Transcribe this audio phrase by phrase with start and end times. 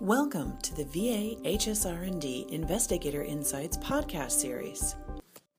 [0.00, 4.96] Welcome to the VA HSR&D Investigator Insights podcast series.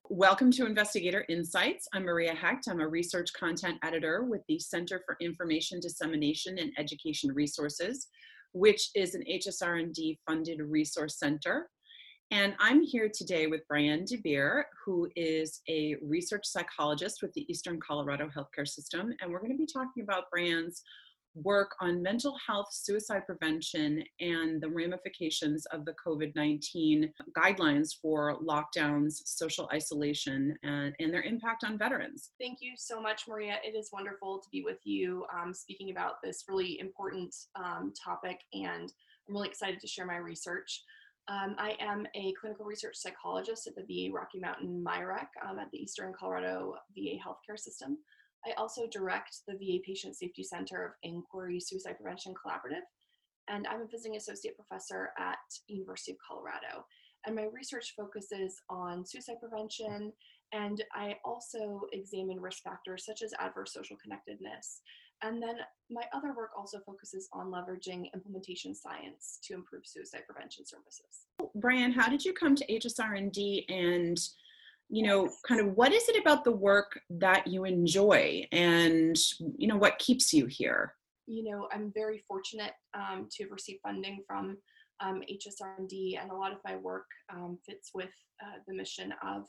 [0.09, 1.87] Welcome to Investigator Insights.
[1.93, 2.67] I'm Maria Hecht.
[2.69, 8.09] I'm a research content editor with the Center for Information Dissemination and Education Resources,
[8.51, 11.69] which is an HSR&D funded resource center.
[12.29, 17.79] And I'm here today with Bryann DeBeer, who is a research psychologist with the Eastern
[17.79, 19.13] Colorado Healthcare System.
[19.21, 20.83] And we're going to be talking about Bryann's
[21.35, 28.37] work on mental health, suicide prevention, and the ramifications of the COVID 19 guidelines for
[28.41, 32.31] lockdowns, social isolation, and, and, their impact on veterans.
[32.39, 33.57] Thank you so much, Maria.
[33.63, 38.39] It is wonderful to be with you um, speaking about this really important um, topic,
[38.53, 38.91] and
[39.27, 40.83] I'm really excited to share my research.
[41.27, 45.71] Um, I am a clinical research psychologist at the VA Rocky Mountain MIRECC um, at
[45.71, 47.97] the Eastern Colorado VA Healthcare System.
[48.45, 52.85] I also direct the VA Patient Safety Center of Inquiry Suicide Prevention Collaborative,
[53.47, 55.37] and I'm a visiting associate professor at
[55.67, 56.85] University of Colorado.
[57.25, 60.13] And my research focuses on suicide prevention,
[60.53, 64.81] and I also examine risk factors such as adverse social connectedness.
[65.23, 65.55] And then
[65.89, 71.25] my other work also focuses on leveraging implementation science to improve suicide prevention services.
[71.57, 74.19] Bryann, how did you come to HSR&D and
[74.89, 79.17] you know kind of what is it about the work that you enjoy and
[79.57, 80.93] you know what keeps you here?
[81.27, 84.57] You know i'm very fortunate um, to receive funding from
[85.01, 88.11] um, hsr&d a lot of my work um, fits with
[88.43, 89.45] uh, the mission of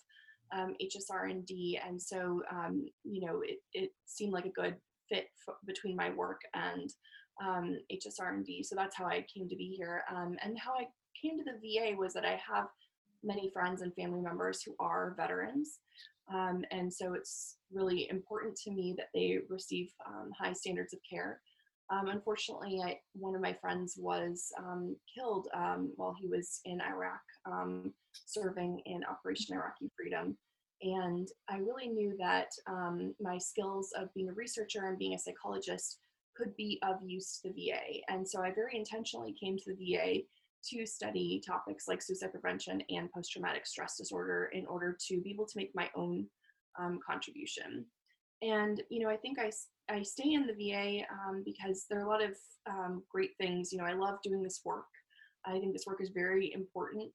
[0.57, 4.77] um, hsr&d so um, you know it, it seemed like a good
[5.11, 5.27] fit
[5.67, 6.91] between my work and
[7.45, 10.03] um, hsr&d so that's how i came to be here.
[10.11, 10.87] And how i
[11.21, 12.69] came to the va was that i have
[13.27, 15.81] many friends and family members who are veterans.
[16.33, 21.01] Um, and so it's really important to me that they receive um, high standards of
[21.09, 21.41] care.
[21.91, 26.81] Um, unfortunately, I, one of my friends was um, killed um, while he was in
[26.81, 27.93] Iraq, um,
[28.25, 30.37] serving in Operation Iraqi Freedom.
[30.83, 32.49] And I really knew that
[33.21, 36.01] my skills of being a researcher and being a psychologist
[36.37, 38.03] could be of use to the VA.
[38.09, 40.21] And so I very intentionally came to the VA
[40.71, 45.31] to study topics like suicide prevention and post traumatic stress disorder in order to be
[45.31, 46.27] able to make my own
[46.79, 47.85] um, contribution.
[48.43, 49.51] And, you know, I think I,
[49.89, 52.37] I stay in the VA um, because there are a lot of
[52.69, 53.73] um, great things.
[53.73, 54.87] You know, I love doing this work.
[55.47, 57.13] I think this work is very important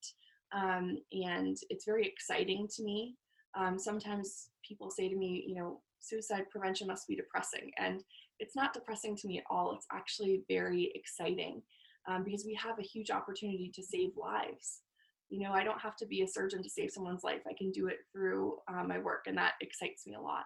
[0.54, 3.16] um, and it's very exciting to me.
[3.58, 7.72] Um, sometimes people say to me, you know, suicide prevention must be depressing.
[7.78, 8.02] And
[8.40, 9.74] it's not depressing to me at all.
[9.74, 11.62] It's actually very exciting
[12.08, 14.82] um, because we have a huge opportunity to save lives.
[15.30, 17.42] You know, I don't have to be a surgeon to save someone's life.
[17.48, 20.44] I can do it through uh, my work, and that excites me a lot.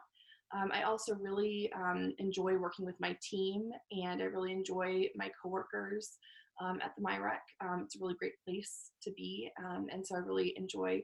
[0.55, 5.31] Um, I also really um, enjoy working with my team, and I really enjoy my
[5.41, 6.17] coworkers
[6.61, 7.65] um, at the MIRECC.
[7.65, 11.01] Um, it's a really great place to be, um, and so I really enjoy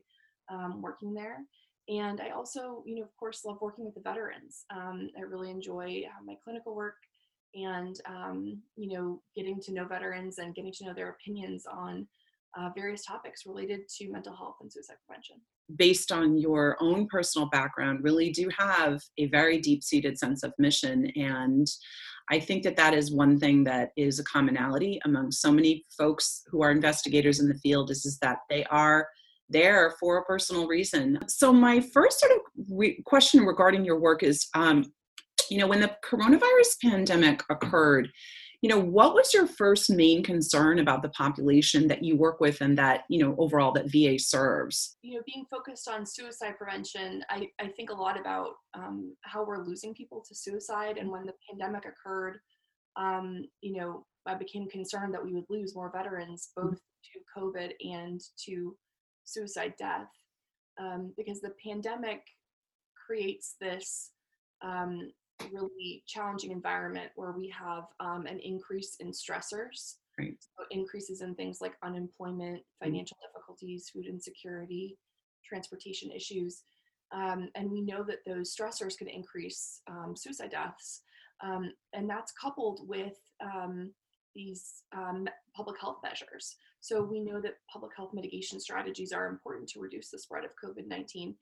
[0.79, 1.38] working there.
[1.88, 4.66] And I also, you know, of course, love working with the veterans.
[4.69, 6.95] I really enjoy uh, my clinical work
[7.53, 12.07] and um, you know getting to know veterans and getting to know their opinions on
[12.57, 15.38] uh, various topics related to mental health and suicide prevention.
[15.78, 21.06] Based on your own personal background really do have a very deep-seated sense of mission
[21.16, 21.67] and
[22.29, 26.44] i think that that is one thing that is a commonality among so many folks
[26.47, 29.07] who are investigators in the field is, is that they are
[29.51, 31.19] there for a personal reason.
[31.28, 32.40] So my first sort of
[32.72, 34.91] re- question regarding your work is um,
[35.51, 38.09] you know, when the coronavirus pandemic occurred,
[38.62, 42.62] you know, what was your first main concern about the population that you work with
[42.62, 44.95] and that, you know, overall that VA serves?
[45.01, 49.44] You know, being focused on suicide prevention, I, I think a lot about um, how
[49.44, 50.97] we're losing people to suicide.
[50.97, 52.38] And when the pandemic occurred,
[52.95, 57.72] um, you know, I became concerned that we would lose more veterans, both to COVID
[57.81, 58.78] and to
[59.25, 60.07] suicide death,
[60.79, 62.22] um, because the pandemic
[63.06, 64.11] creates this
[64.61, 65.11] um,
[65.52, 69.96] really challenging environment where we have um, an increase in stressors.
[70.19, 70.35] Right.
[70.40, 72.85] So increases in things like unemployment, mm-hmm.
[72.85, 73.38] financial mm-hmm.
[73.38, 74.97] difficulties, food insecurity,
[75.47, 76.64] transportation issues.
[77.14, 81.02] Um, and we know that those stressors can increase um, suicide deaths.
[81.44, 83.91] Um, and that's coupled with um,
[84.35, 86.55] these um, public health measures.
[86.79, 90.52] So we know that public health mitigation strategies are important to reduce the spread of
[90.64, 91.35] COVID 19.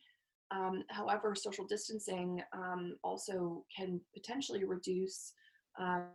[0.51, 5.33] Um, however, social distancing um, also can potentially reduce,
[5.79, 6.07] um,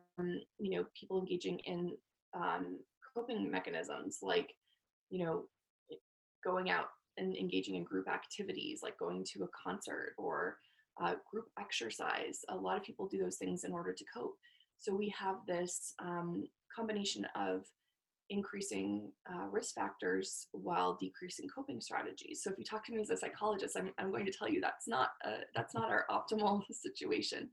[0.59, 1.93] you know, people engaging in
[2.35, 2.79] um,
[3.15, 4.53] coping mechanisms like,
[5.11, 5.45] you know,
[6.45, 6.87] going out
[7.17, 10.57] and engaging in group activities like going to a concert or
[11.03, 12.41] uh, group exercise.
[12.49, 14.35] A lot of people do those things in order to cope.
[14.79, 16.45] So we have this um,
[16.75, 17.65] combination of
[18.31, 22.43] increasing uh, risk factors while decreasing coping strategies.
[22.43, 24.61] So if you talk to me as a psychologist, I'm, I'm going to tell you
[24.61, 27.51] that's not a, that's not our optimal situation.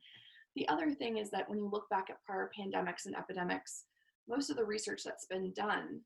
[0.55, 3.85] The other thing is that when you look back at prior pandemics and epidemics,
[4.27, 6.01] most of the research that's been done,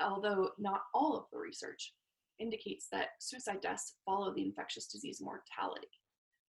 [0.00, 1.92] although not all of the research,
[2.38, 5.88] indicates that suicide deaths follow the infectious disease mortality.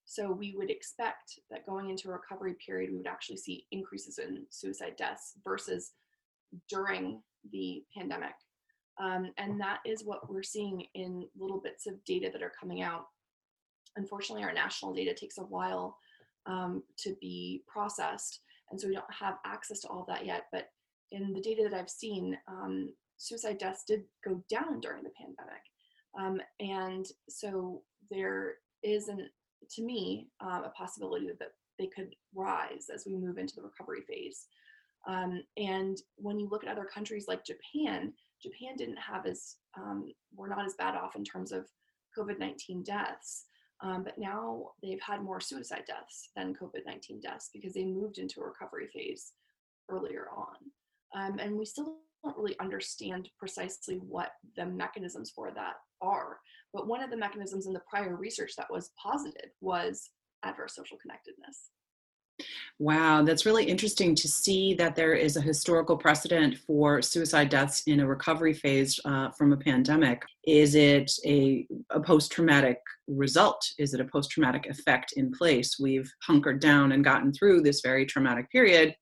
[0.05, 4.17] So we would expect that going into a recovery period, we would actually see increases
[4.17, 5.93] in suicide deaths versus
[6.69, 8.33] during the pandemic.
[9.01, 12.81] Um, and that is what we're seeing in little bits of data that are coming
[12.81, 13.05] out.
[13.95, 15.97] Unfortunately, our national data takes a while
[16.45, 18.41] um, to be processed,
[18.71, 20.43] and so we don't have access to all of that yet.
[20.51, 20.69] But
[21.11, 25.61] in the data that I've seen, um, suicide deaths did go down during the pandemic.
[26.19, 29.29] Um, and so there is, an,
[29.71, 34.01] to me, uh, a possibility that they could rise as we move into the recovery
[34.07, 34.47] phase.
[35.07, 40.11] Um, and when you look at other countries like Japan, Japan didn't have as, um,
[40.35, 41.67] we're not as bad off in terms of
[42.17, 43.45] COVID 19 deaths.
[43.81, 48.17] Um, but now they've had more suicide deaths than COVID 19 deaths because they moved
[48.17, 49.31] into a recovery phase
[49.89, 50.55] earlier on.
[51.15, 56.39] Um, and we still don't really understand precisely what the mechanisms for that are.
[56.73, 60.09] But one of the mechanisms in the prior research that was posited was
[60.43, 61.69] adverse social connectedness.
[62.77, 67.83] Wow, that's really interesting to see that there is a historical precedent for suicide deaths
[67.87, 70.23] in a recovery phase uh, from a pandemic.
[70.45, 73.69] Is it a, a post traumatic result?
[73.77, 75.77] Is it a post traumatic effect in place?
[75.79, 78.95] We've hunkered down and gotten through this very traumatic period.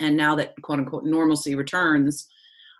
[0.00, 2.28] And now that quote unquote normalcy returns,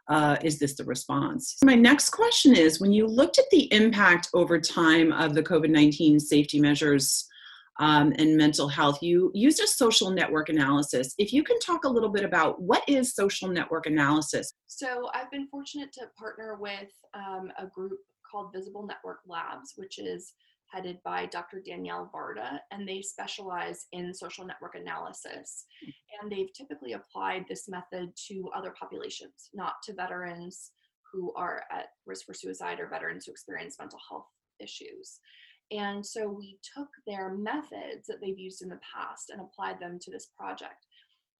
[0.09, 1.57] uh, is this the response?
[1.65, 5.71] My next question is when you looked at the impact over time of the COVID
[5.71, 7.29] 19 safety measures
[7.83, 11.15] um, and mental health, you used a social network analysis.
[11.19, 14.53] If you can talk a little bit about what is social network analysis?
[14.69, 17.99] So, I've been fortunate to partner with um, a group
[18.31, 20.33] called Visible Network Labs, which is
[20.73, 21.61] headed by Dr.
[21.67, 25.67] Danielle Varda, and they specialize in social network analysis.
[26.21, 30.71] And they've typically applied this method to other populations, not to veterans
[31.13, 34.29] who are at risk for suicide or veterans who experience mental health
[34.61, 35.19] issues.
[35.73, 39.99] And so we took their methods that they've used in the past and applied them
[40.01, 40.87] to this project.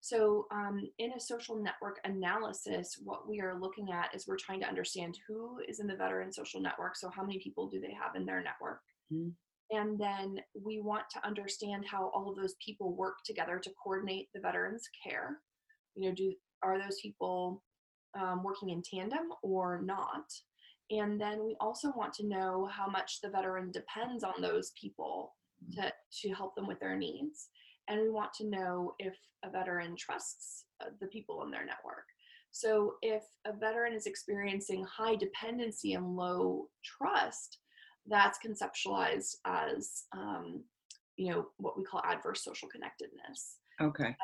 [0.01, 4.59] So, um, in a social network analysis, what we are looking at is we're trying
[4.61, 6.97] to understand who is in the veteran social network.
[6.97, 8.81] So, how many people do they have in their network?
[9.13, 9.29] Mm-hmm.
[9.71, 14.29] And then we want to understand how all of those people work together to coordinate
[14.35, 15.39] the veterans' care.
[15.95, 16.35] You know, do
[16.65, 17.63] are those people
[18.19, 20.25] um, working in tandem or not?
[20.91, 25.35] And then we also want to know how much the veteran depends on those people
[25.75, 25.93] to,
[26.23, 27.49] to help them with their needs.
[27.89, 29.15] And we want to know if
[29.45, 32.05] a veteran trusts uh, the people in their network.
[32.51, 37.59] So if a veteran is experiencing high dependency and low trust,
[38.07, 40.63] that's conceptualized as, um,
[41.17, 43.57] you know, what we call adverse social connectedness.
[43.81, 44.15] Okay.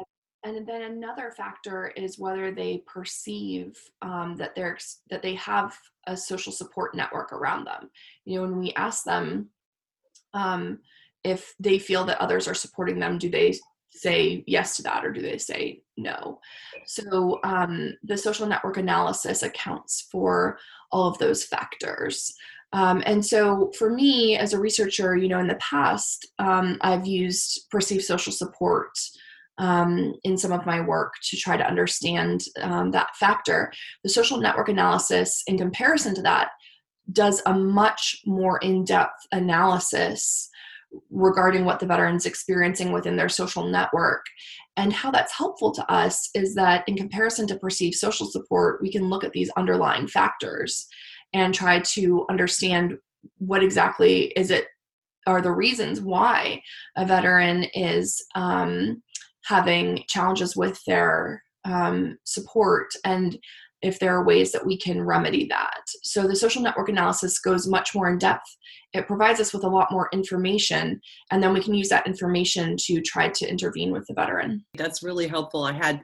[0.44, 4.78] And then another factor is whether they perceive um, that they're
[5.10, 5.76] that they have
[6.06, 7.90] a social support network around them.
[8.24, 9.48] You know, when we ask them
[10.34, 10.78] um,
[11.24, 13.54] if they feel that others are supporting them, do they
[13.90, 16.38] say yes to that or do they say no?
[16.86, 20.58] So um, the social network analysis accounts for
[20.92, 22.32] all of those factors.
[22.72, 27.06] Um, and so for me as a researcher, you know, in the past, um, I've
[27.06, 28.90] used perceived social support
[29.58, 33.72] um, in some of my work to try to understand um, that factor.
[34.04, 36.50] The social network analysis, in comparison to that,
[37.12, 40.48] does a much more in depth analysis
[41.10, 44.24] regarding what the veteran's experiencing within their social network.
[44.76, 48.92] And how that's helpful to us is that, in comparison to perceived social support, we
[48.92, 50.86] can look at these underlying factors
[51.34, 52.96] and try to understand
[53.38, 54.66] what exactly is it
[55.26, 56.62] are the reasons why
[56.96, 59.02] a veteran is um,
[59.48, 63.38] having challenges with their um, support and
[63.82, 65.82] if there are ways that we can remedy that.
[66.02, 68.56] So the social network analysis goes much more in depth.
[68.92, 71.00] It provides us with a lot more information,
[71.30, 74.64] and then we can use that information to try to intervene with the veteran.
[74.76, 75.64] That's really helpful.
[75.64, 76.00] I had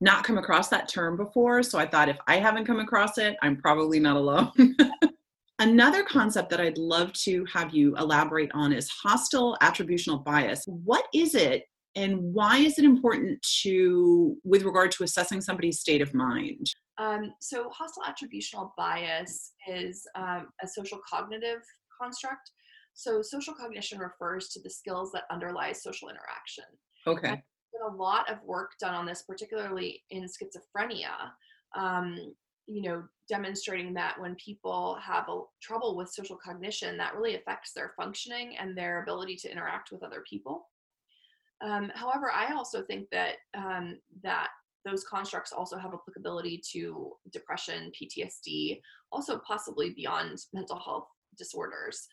[0.00, 3.36] not come across that term before, so I thought if I haven't come across it,
[3.42, 4.52] I'm probably not alone.
[5.58, 10.64] Another concept that I'd love to have you elaborate on is hostile attributional bias.
[10.66, 11.64] What is it
[11.96, 16.70] and why is it important to with regard to assessing somebody's state of mind?
[16.98, 21.60] Um, so hostile attributional bias is um, a social cognitive
[22.00, 22.50] construct.
[22.94, 26.64] So social cognition refers to the skills that underlie social interaction.
[27.06, 27.30] Okay.
[27.30, 31.32] And a lot of work done on this particularly in schizophrenia
[31.76, 32.34] um,
[32.66, 37.72] you know, demonstrating that when people have a, trouble with social cognition, that really affects
[37.72, 40.68] their functioning and their ability to interact with other people.
[41.62, 44.48] Um, however, I also think that um, that
[44.84, 52.06] those constructs also have applicability to depression, PTSD, also possibly beyond mental health disorders.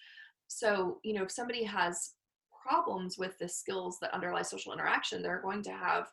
[0.48, 2.14] So, you know, if somebody has
[2.66, 6.08] problems with the skills that underlie social interaction, they're going to have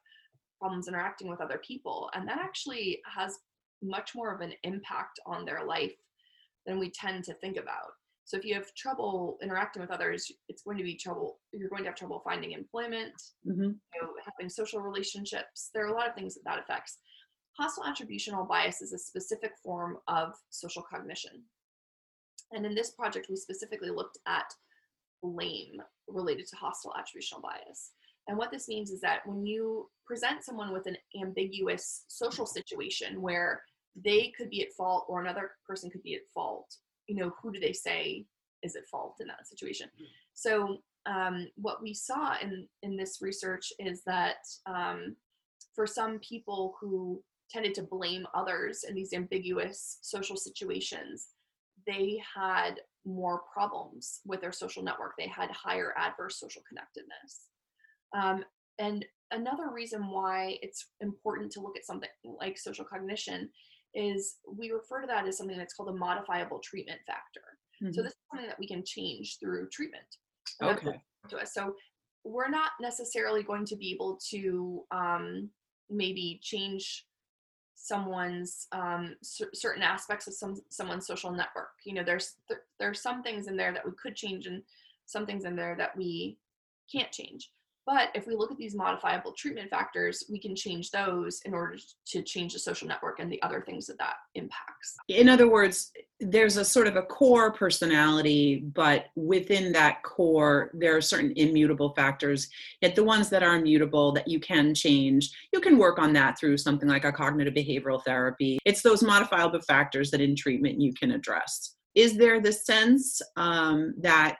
[0.59, 2.11] problems interacting with other people.
[2.15, 3.39] And that actually has
[3.83, 5.95] much more of an impact on their life
[6.67, 7.93] than we tend to think about.
[8.25, 11.39] So if you have trouble interacting with others, it's going to be trouble.
[11.53, 13.15] You're going to have trouble finding employment,
[13.47, 13.63] mm-hmm.
[13.63, 15.71] you know, having social relationships.
[15.75, 16.99] There are a lot of things that that affects.
[17.59, 21.43] Hostile attributional bias is a specific form of social cognition.
[22.53, 24.47] And in this project, we specifically looked at
[25.23, 27.91] blame related to hostile attributional bias.
[28.29, 33.21] And what this means is that when you present someone with an ambiguous social situation
[33.21, 33.63] where
[33.97, 36.77] they could be at fault or another person could be at fault,
[37.11, 38.25] you know, who do they say
[38.63, 39.89] is at fault in that situation?
[39.99, 40.05] Hmm.
[40.33, 40.77] So
[41.07, 44.37] um, what we saw in in this research is that
[44.67, 45.17] um,
[45.75, 51.27] for some people who tended to blame others in these ambiguous social situations,
[51.85, 55.15] they had more problems with their social network.
[55.19, 57.49] They had higher adverse social connectedness.
[58.17, 58.45] Um,
[58.79, 63.51] and another reason why it's important to look at something like social cognition
[63.95, 67.43] is we refer to that as something that's called a modifiable treatment factor.
[67.83, 67.93] Mm-hmm.
[67.93, 70.05] So this is something that we can change through treatment.
[70.63, 71.01] Okay.
[71.29, 71.55] To us.
[71.55, 71.75] So
[72.25, 75.51] we're not necessarily going to be able to um,
[75.89, 77.07] maybe change
[77.75, 81.71] someone's um, certain aspects of some someone's social network.
[81.85, 84.63] You know, there's th- there's some things in there that we could change, and
[85.07, 86.37] some things in there that we
[86.93, 87.51] can't change.
[87.91, 91.77] But if we look at these modifiable treatment factors, we can change those in order
[92.07, 94.95] to change the social network and the other things that that impacts.
[95.09, 100.97] In other words, there's a sort of a core personality, but within that core, there
[100.97, 102.49] are certain immutable factors.
[102.81, 106.39] Yet the ones that are immutable that you can change, you can work on that
[106.39, 108.61] through something like a cognitive behavioral therapy.
[108.65, 111.75] It's those modifiable factors that in treatment you can address.
[111.97, 114.39] Is there the sense um, that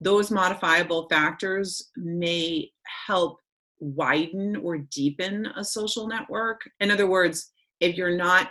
[0.00, 2.70] those modifiable factors may
[3.06, 3.38] help
[3.80, 6.60] widen or deepen a social network.
[6.80, 7.50] In other words,
[7.80, 8.50] if you're not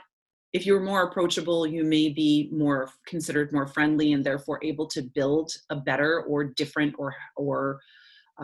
[0.53, 5.01] if you're more approachable, you may be more considered more friendly and therefore able to
[5.01, 7.79] build a better or different or or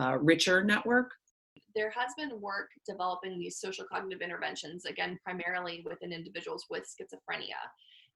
[0.00, 1.10] uh, richer network.
[1.74, 7.58] There has been work developing these social cognitive interventions, again, primarily within individuals with schizophrenia.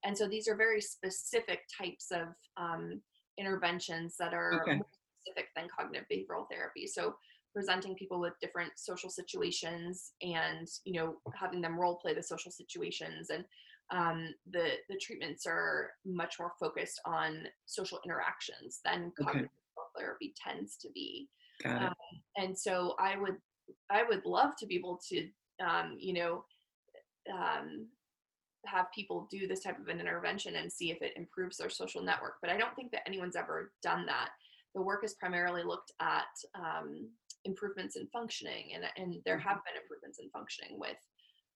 [0.05, 3.01] And so these are very specific types of um,
[3.39, 4.77] interventions that are okay.
[4.77, 4.87] more
[5.21, 6.87] specific than cognitive behavioral therapy.
[6.87, 7.15] So
[7.55, 12.53] presenting people with different social situations and you know having them role play the social
[12.53, 13.45] situations and
[13.91, 20.05] um, the the treatments are much more focused on social interactions than cognitive okay.
[20.05, 21.29] therapy tends to be.
[21.87, 21.95] Um,
[22.37, 23.37] and so I would
[23.91, 25.29] I would love to be able to
[25.65, 26.45] um, you know
[27.33, 27.87] um,
[28.67, 32.03] have people do this type of an intervention and see if it improves their social
[32.03, 32.35] network.
[32.41, 34.31] But I don't think that anyone's ever done that.
[34.75, 37.09] The work has primarily looked at um,
[37.45, 39.49] improvements in functioning, and, and there mm-hmm.
[39.49, 40.97] have been improvements in functioning with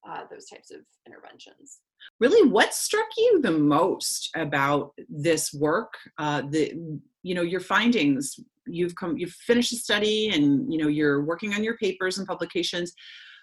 [0.08, 1.78] uh, those types of interventions.
[2.20, 5.92] Really, what struck you the most about this work?
[6.18, 6.74] Uh, the
[7.22, 8.38] you know your findings.
[8.66, 12.26] You've come, you've finished the study, and you know you're working on your papers and
[12.26, 12.92] publications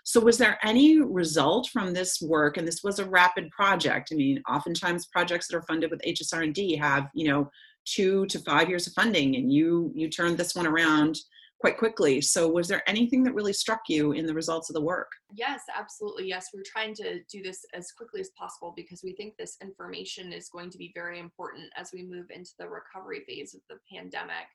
[0.10, 2.58] so, was there any result from this work?
[2.58, 4.10] And this was a rapid project.
[4.12, 7.48] I mean, oftentimes projects that are funded with HSR&D have, you know,
[7.86, 11.20] two to five years of funding, and you you turned this one around
[11.60, 12.22] quite quickly.
[12.22, 15.12] So, was there anything that really struck you in the results of the work?
[15.32, 16.28] Yes, absolutely.
[16.28, 20.34] Yes, we're trying to do this as quickly as possible because we think this information
[20.34, 23.78] is going to be very important as we move into the recovery phase of the
[23.94, 24.48] pandemic.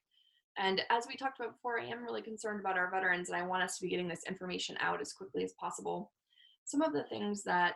[0.58, 3.46] And as we talked about before, I am really concerned about our veterans and I
[3.46, 6.12] want us to be getting this information out as quickly as possible.
[6.64, 7.74] Some of the things that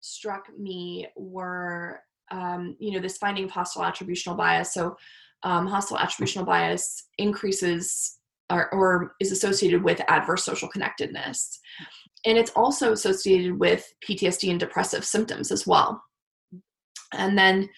[0.00, 2.00] struck me were,
[2.30, 4.74] um, you know, this finding of hostile attributional bias.
[4.74, 4.96] So,
[5.44, 8.18] um, hostile attributional bias increases
[8.50, 11.58] or, or is associated with adverse social connectedness.
[12.24, 16.02] And it's also associated with PTSD and depressive symptoms as well.
[17.12, 17.68] And then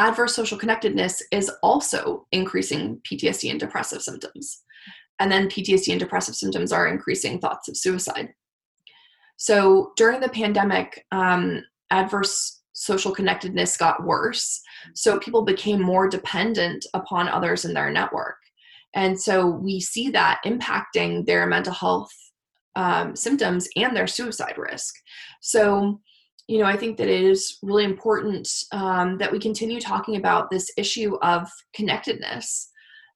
[0.00, 4.62] adverse social connectedness is also increasing PTSD and depressive symptoms.
[5.18, 8.30] And then PTSD and depressive symptoms are increasing thoughts of suicide.
[9.36, 14.62] So during the pandemic, um, adverse social connectedness got worse.
[14.94, 18.38] So people became more dependent upon others in their network.
[18.94, 22.10] And so we see that impacting their mental health
[22.74, 24.94] um, symptoms and their suicide risk.
[25.42, 26.00] So
[26.50, 30.50] you know, I think that it is really important um, that we continue talking about
[30.50, 32.72] this issue of connectedness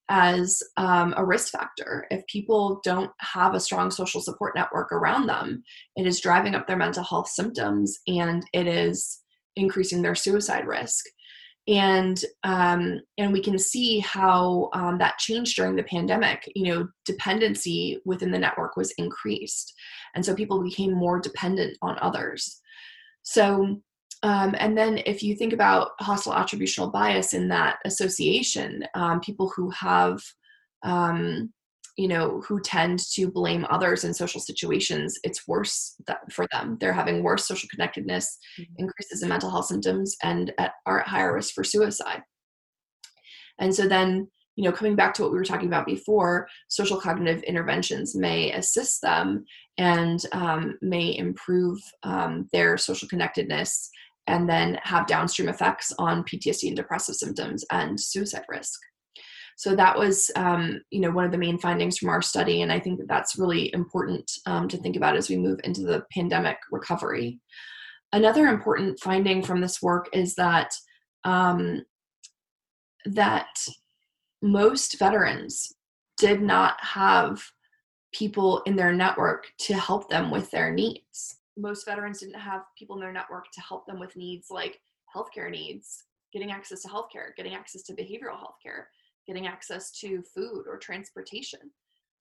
[0.09, 2.07] as um, a risk factor.
[2.13, 5.65] If people don't have a strong social support network around them,
[5.97, 9.23] it is driving up their mental health symptoms and it is
[9.57, 11.05] increasing their suicide risk.
[11.67, 16.49] And um, and we can see how um, that changed during the pandemic.
[16.55, 19.73] You know, dependency within the network was increased,
[20.15, 22.61] and so people became more dependent on others.
[23.25, 23.81] So
[24.25, 29.53] um, and then if you think about hostile attributional bias in that association, um, people
[29.55, 30.19] who have,
[30.83, 31.53] um,
[31.99, 35.97] you know, who tend to blame others in social situations, it's worse
[36.33, 36.79] for them.
[36.81, 38.73] They're having worse social connectedness, mm-hmm.
[38.79, 42.23] increases in mental health symptoms, and at, are at higher risk for suicide.
[43.61, 47.01] And so then, you know, coming back to what we were talking about before, social
[47.01, 49.45] cognitive interventions may assist them
[49.79, 53.91] and um, may improve um, their social connectedness
[54.27, 58.81] and then have downstream effects on PTSD and depressive symptoms and suicide risk.
[59.57, 62.73] So that was, um, you know, one of the main findings from our study, and
[62.73, 66.05] I think that that's really important um, to think about as we move into the
[66.13, 67.39] pandemic recovery.
[68.13, 70.73] Another important finding from this work is that
[71.25, 71.83] um,
[73.07, 73.47] that
[74.45, 75.75] most veterans
[76.17, 77.43] did not have
[78.13, 82.97] people in their network to help them with their needs most veterans didn't have people
[82.97, 84.81] in their network to help them with needs like
[85.15, 88.85] healthcare needs, getting access to healthcare, getting access to behavioral healthcare,
[89.27, 91.61] getting access to food or transportation.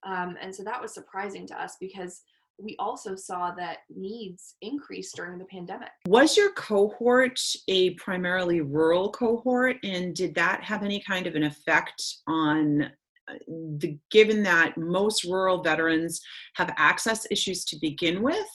[0.06, 2.22] Um, and so that was surprising to us because
[2.57, 5.89] we also saw that needs increased during the pandemic.
[6.07, 11.43] Was your cohort a primarily rural cohort, and did that have any kind of an
[11.43, 12.83] effect on
[13.29, 13.33] uh,
[13.79, 16.22] the given that most rural veterans
[16.55, 18.48] have access issues to begin with?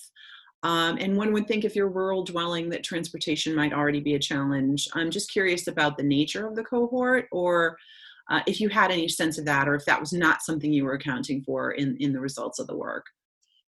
[0.64, 4.19] Um, and one would think if you're rural dwelling that transportation might already be a
[4.19, 4.88] challenge.
[4.95, 7.76] I'm just curious about the nature of the cohort or
[8.28, 10.84] uh, if you had any sense of that or if that was not something you
[10.84, 13.06] were accounting for in, in the results of the work.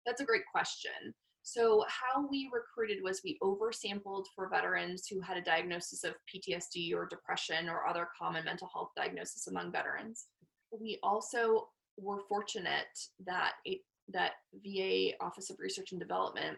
[0.10, 1.14] That's a great question.
[1.44, 6.96] So, how we recruited was we oversampled for veterans who had a diagnosis of PTSD
[6.96, 10.26] or depression or other common mental health diagnosis among veterans.
[10.72, 12.88] We also were fortunate
[13.28, 14.32] that it, that
[14.66, 16.58] VA Office of Research and Development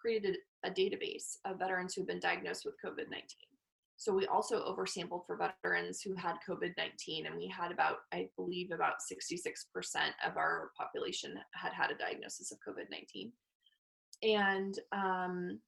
[0.00, 3.24] created a database of veterans who've been diagnosed with COVID 19.
[3.96, 8.28] So we also oversampled for veterans who had COVID 19, and we had about, I
[8.36, 9.54] believe, about 66%
[10.26, 13.32] of our population had had a diagnosis of COVID 19.
[14.22, 15.60] And um,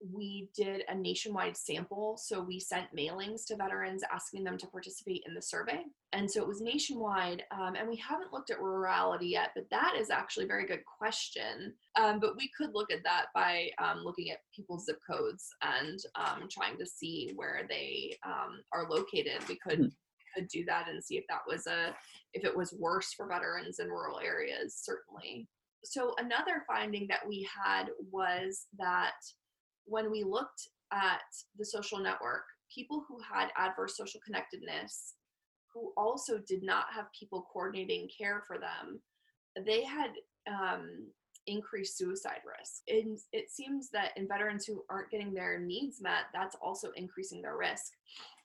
[0.00, 2.18] we did a nationwide sample.
[2.22, 5.82] So we sent mailings to veterans asking them to participate in the survey.
[6.12, 7.42] And so it was nationwide.
[7.50, 10.82] Um, and we haven't looked at rurality yet, but that is actually a very good
[10.98, 11.74] question.
[12.00, 15.98] Um, but we could look at that by um, looking at people's zip codes and
[16.14, 19.46] um, trying to see where they um, are located.
[19.48, 19.78] We could.
[19.80, 19.88] Mm-hmm.
[20.36, 21.96] could do that and see if that was a
[22.34, 25.48] if it was worse for veterans in rural areas certainly
[25.84, 29.14] so another finding that we had was that
[29.88, 31.22] when we looked at
[31.58, 35.14] the social network, people who had adverse social connectedness,
[35.74, 39.00] who also did not have people coordinating care for them,
[39.66, 40.10] they had
[40.46, 41.06] um,
[41.46, 42.82] increased suicide risk.
[42.88, 47.42] And it seems that in veterans who aren't getting their needs met, that's also increasing
[47.42, 47.92] their risk.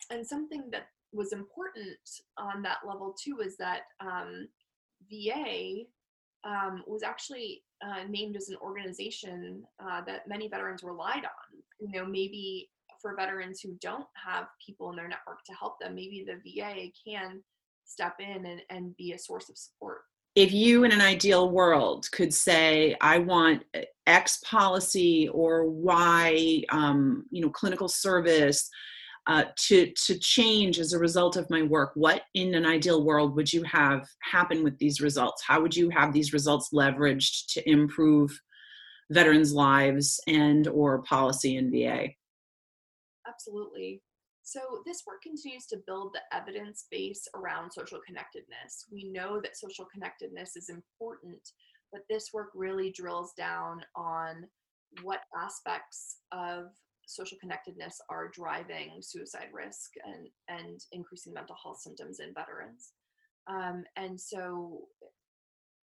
[0.09, 1.97] And something that was important
[2.37, 4.47] on that level too is that um,
[5.09, 5.83] VA
[6.43, 11.61] um, was actually uh, named as an organization uh, that many veterans relied on.
[11.79, 12.69] You know, maybe
[13.01, 16.87] for veterans who don't have people in their network to help them, maybe the VA
[17.05, 17.43] can
[17.85, 20.01] step in and, and be a source of support.
[20.35, 23.63] If you in an ideal world could say, I want
[24.07, 28.67] X policy or Y, um, you know, clinical service,
[29.27, 31.91] uh, to to change as a result of my work.
[31.95, 35.43] What in an ideal world would you have happen with these results?
[35.45, 38.37] How would you have these results leveraged to improve
[39.11, 42.07] veterans lives and or policy in va
[43.27, 44.01] absolutely.
[44.45, 48.85] So this work continues to build the evidence base around social connectedness.
[48.91, 51.39] We know that social connectedness is important
[51.93, 54.47] but this work really drills down on
[55.03, 56.65] what aspects of
[57.05, 62.91] social connectedness are driving suicide risk and, and increasing mental health symptoms in veterans.
[63.47, 64.87] Um, and so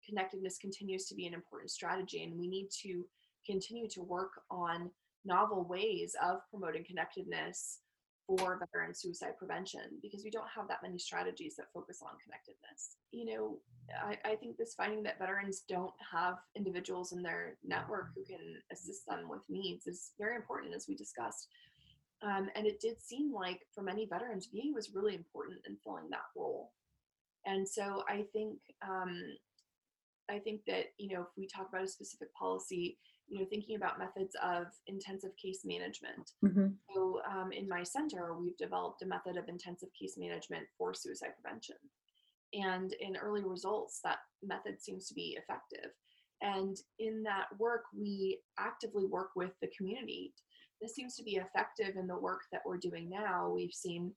[0.08, 3.06] connectedness continues to be an important strategy, and we need to
[3.46, 4.90] continue to work on
[5.26, 7.80] novel ways of promoting connectedness
[8.28, 12.96] for veteran suicide prevention because we don't have that many strategies that focus on connectedness.
[13.12, 13.58] You know,
[14.02, 18.56] I, I, think this finding that veterans don't have individuals in their network who can
[18.72, 21.48] assist them with needs is very important, as we discussed.
[22.22, 26.10] Um, and it did seem like for many veterans, VA was really important in filling
[26.12, 26.72] that role.
[27.46, 29.22] And so I think um,
[30.30, 33.76] I think that you know if we talk about a specific policy, you know thinking
[33.76, 36.32] about methods of intensive case management.
[36.44, 36.68] Mm-hmm.
[36.94, 41.34] so um, in my center we've developed a method of intensive case management for suicide
[41.42, 41.76] prevention.
[42.54, 45.92] And in early results that method seems to be effective.
[46.42, 50.34] And in that work we actively work with the community.
[50.82, 53.50] This seems to be effective in the work that we're doing now.
[53.50, 54.12] We've seen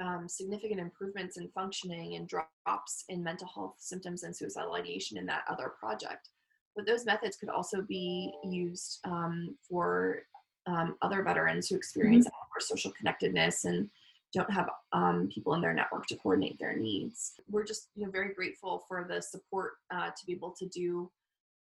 [0.00, 5.26] um, significant improvements in functioning and drops in mental health symptoms and suicidal ideation in
[5.26, 6.30] that other project
[6.76, 10.22] but those methods could also be used um, for
[10.66, 12.60] um, other veterans who experience mm-hmm.
[12.60, 13.88] social connectedness and
[14.34, 17.32] don't have um, people in their network to coordinate their needs.
[17.48, 21.10] We're just you know very grateful for the support uh, to be able to do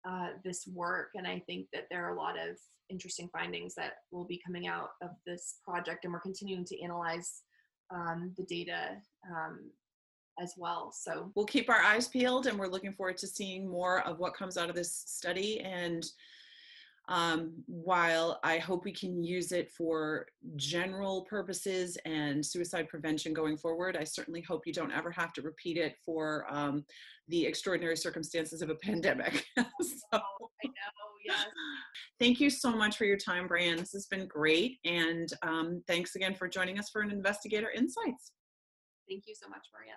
[0.08, 2.58] uh, this work, and I think that there are a lot of
[2.89, 7.43] interesting findings that will be coming out of this project, and we're continuing to analyze
[7.93, 8.97] um, the data
[9.30, 9.71] um,
[10.39, 10.91] as well.
[10.91, 14.36] So we'll keep our eyes peeled and we're looking forward to seeing more of what
[14.36, 15.62] comes out of this study.
[15.62, 16.06] And
[17.08, 23.58] um, while I hope we can use it for general purposes and suicide prevention going
[23.58, 26.84] forward, I certainly hope you don't ever have to repeat it for um,
[27.28, 29.45] the extraordinary circumstances of a pandemic.
[29.58, 29.63] so,
[30.13, 31.45] oh, I know, yes.
[32.19, 33.78] Thank you so much for your time, Bryann.
[33.78, 34.80] This has been great.
[34.86, 38.32] And um, thanks again for joining us for an Investigator Insights.
[39.08, 39.94] Thank you so much, Maria.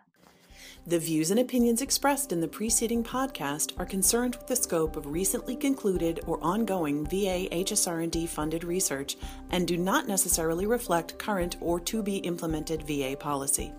[0.87, 5.07] The views and opinions expressed in the preceding podcast are concerned with the scope of
[5.07, 9.17] recently concluded or ongoing VA HSR&D funded research
[9.51, 13.73] and do not necessarily reflect current or to be implemented VA policy.